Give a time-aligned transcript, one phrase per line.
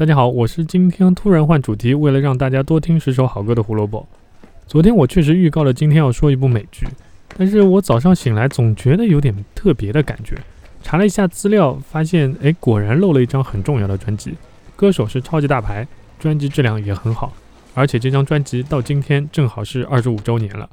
[0.00, 4.08] 大家好，我是今天突然换主题，为了让大家多听十首好歌的胡萝卜。
[4.66, 6.86] 昨天我确实预告了今天要说一部美剧，
[7.36, 10.38] 但是我早上醒来总觉得有点特别的感觉。
[10.82, 14.32] 查了一下资料，发现哎，果然漏了一张很重要的专辑，
[14.74, 15.86] 歌手是超级大牌，
[16.18, 17.34] 专辑质量也很好，
[17.74, 20.70] 而且这张专辑到今天正好是二十五周年了。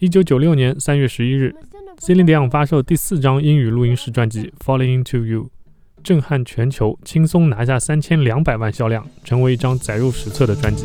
[0.00, 1.54] 一九九六年三月十一日
[2.00, 5.44] ，Celine Dion 发售第四张英语录音室专辑《Falling Into You》。
[6.02, 10.84] 震撼全球，轻松拿下三千两百万销量，成为一张载入史册的专辑。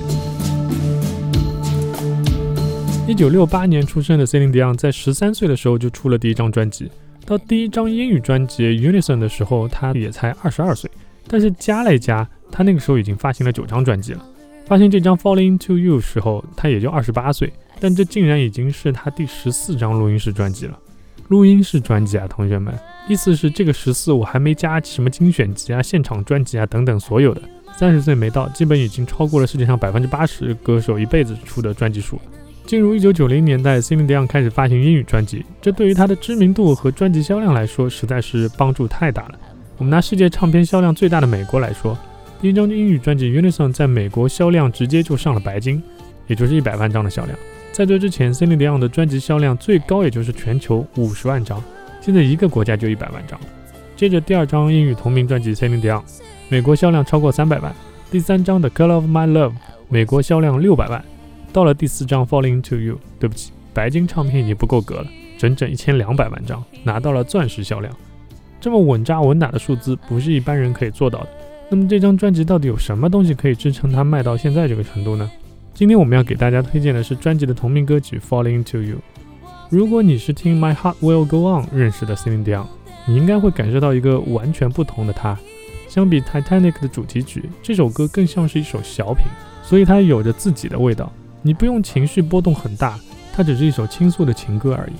[3.08, 6.90] 一九六八年出生的 Celine Dion 在十三岁的时候就出了第一张专辑，
[7.26, 10.90] 到第一张英语专辑《Unison》的时候，他也才二十二岁。
[11.28, 14.26] 但是加了一加，他那个时候已经发行了九张专辑了。
[14.66, 20.80] 发行这张《Falling to You》时候，他也就二十八岁，但这竟然已经是他第十四张录音室专辑了。
[21.28, 22.74] 录音室专辑啊，同学们。
[23.08, 27.42] 意思是这个十四我还没加什么精选集啊、现场专辑啊等等所有的，
[27.78, 32.20] 三十岁没到，基本已经超过了世界上百分之八十歌手一辈子出的专辑数。
[32.66, 39.40] 进入一九九零年代，Celine Dion 开始发行英语专辑，这对于他的知名度和专辑销量来说，实在是帮助太大了。
[39.78, 41.96] 我们拿世界唱片销量最大的美国来说，
[42.42, 45.84] 第一张英语专辑《Unison》在美国销量直接就上了白金，
[46.26, 47.38] 也就是一百万张的销量。
[47.76, 51.62] 在这之前，Celine Dion 的专辑销量最高也就是全球五十万张。
[52.00, 53.38] 现在一个国家就一百万张。
[53.98, 56.00] 接着第二张英语同名专辑《Celine Dion》，
[56.48, 57.76] 美国销量超过三百万。
[58.10, 59.50] 第三张的《Color of My Love》，
[59.90, 61.04] 美国销量六百万。
[61.52, 65.08] 到了第四张《Falling Into You》，对不起，白金唱片已经不够格了，
[65.38, 67.94] 整整一千两百万张，拿到了钻石销量。
[68.62, 71.28] 这么稳扎稳打的数字，不是一般人可以做到的。
[71.68, 75.30] 那么这张专辑到底有什么东西可以支撑它卖到现在这个程度呢？
[75.76, 78.96] 今天我们要给大家推荐的是专辑的同名歌曲《Falling Into You》。
[79.70, 82.66] 如果你是听《My Heart Will Go On》认识的 Celine Dion，
[83.06, 85.38] 你应该会感受到一个完全不同的她。
[85.90, 89.26] 相比《Titanic》的主题曲，这首歌更像是一首小品，
[89.64, 91.12] 所以它有着自己的味道。
[91.42, 92.98] 你不用情绪波动很大，
[93.34, 94.94] 它只是一首倾诉的情歌而已。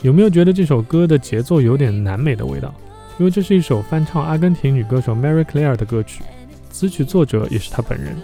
[0.00, 2.74] 有没有觉得这首歌的节奏有点南美的味道？
[3.18, 6.22] 因为这是一首翻唱阿根廷女歌手 Mary Claire 的歌曲，
[6.70, 8.16] 词曲作者也是她本人。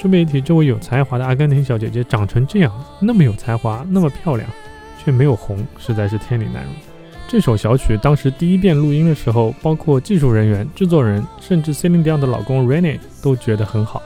[0.00, 4.48] 顺便一提，这位有才华的阿根廷小姐姐长成这样，那么有才华，那么漂亮。
[5.00, 6.72] 却没有红，实在是天理难容。
[7.26, 14.02] 这首小曲当时第一遍录音的时候，包括技术人员、制作人，甚至 Celine Dion 的老公 Rene 都觉得很好，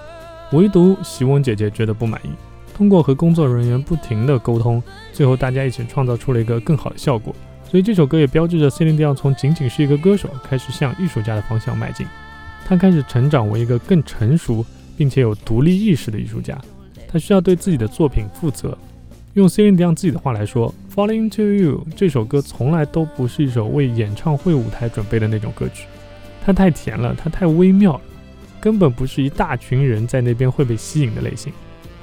[0.52, 2.28] 唯独席翁姐姐觉得不满意。
[2.74, 4.82] 通过和工作人员不停的沟通，
[5.12, 7.34] 最后大家一起创造出了一个更好的效果。
[7.68, 12.06] 所以这首歌也标志着 Celine Dion 从仅仅是一个歌手，开始向艺术家的方向迈进。
[12.64, 14.64] 他开始成长为一个更成熟
[15.02, 16.56] 并且有独立意识的艺术家。
[17.08, 18.78] 他需要对自己的作品负责。
[19.34, 25.88] 用 Celine Dion 自己的话来说，《Falling to You》这首歌从来都不是一首为演唱会舞台准备的那种歌曲，
[26.44, 28.00] 它太甜了，它太微妙了，
[28.60, 31.52] 根本不是一大群人在那边会被吸引的类型。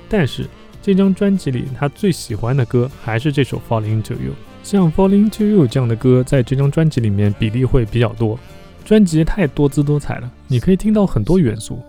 [0.09, 0.45] 但是
[0.81, 4.31] 这张专辑里，他最喜欢的歌还是这首《Falling to You》。
[4.61, 8.37] 像《Falling to You》这样的歌，在这张专辑里面比例会比较多。
[8.83, 11.79] 专辑太多姿多彩了，你可以听到很多元素，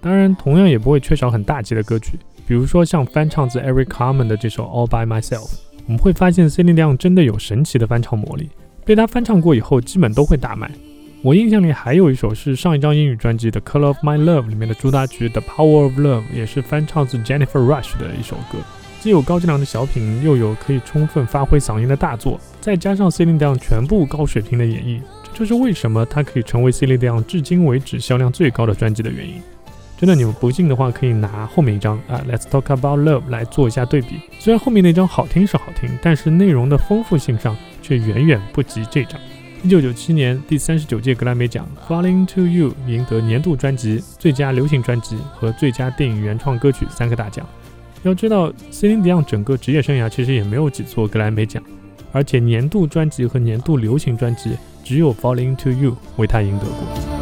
[0.00, 2.18] 当然同样也不会缺少很大气的歌曲。
[2.46, 5.50] 比如说像翻唱自 Eric Carmen 的这首 All by Myself，
[5.86, 8.48] 我们会发现 Celine Dion 真的有神奇的翻唱魔力，
[8.84, 10.70] 被他翻唱过以后，基本都会大卖。
[11.20, 18.58] 我印象里还有一首是上一张英语专辑的 Color of My Love 里面的主打曲 The Power of Love，也是翻唱自 Jennifer Rush 的一首歌，
[19.00, 25.02] 既有高质量的小品，又有可以充分发挥嗓音的大作，再加上 Celine Dion 全部高水平的演绎，
[25.34, 29.42] 这就是为什么它可以成为 Celine Dion 至今为止销量最高的专辑的原因。
[30.00, 34.20] 真的，你们不信的话，可以拿后面一张啊，Let's Talk About Love 来做一下对比。
[34.38, 39.20] 虽然后面那张好听是好听，但是内容的丰富性上却远远不及这张。
[39.64, 47.44] 一九九七年第三十九届格莱美奖《Falling to You》赢得年度专辑、最佳流行专辑和最佳电影原创歌曲三个大奖。
[48.04, 51.60] 要知道，Celine Dion 整个职业生涯其实也没有几座格莱美奖，
[52.12, 57.17] 而且年度专辑和年度流行专辑只有《Falling to You》为他赢得过。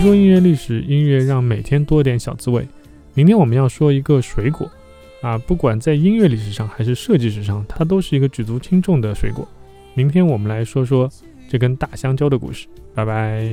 [0.00, 2.66] 说音乐历史，音乐让每天多点小滋味。
[3.12, 4.70] 明天我们要说一个水果，
[5.20, 9.46] 啊，不管在音乐历史上还是设计史上，它都是一个举足轻重的水果。
[9.92, 11.06] 明天我们来说说
[11.50, 12.66] 这根大香蕉的故事。
[12.94, 13.46] 拜拜。